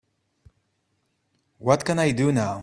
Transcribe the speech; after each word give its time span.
what 1.57 1.85
can 1.85 1.99
I 1.99 2.07
do 2.23 2.29
now? 2.43 2.53